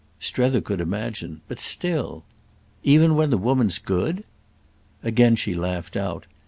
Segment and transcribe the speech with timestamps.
[0.19, 2.23] Strether could imagine; but still—!
[2.81, 4.23] "Even when the woman's good?"
[5.03, 6.25] Again she laughed out.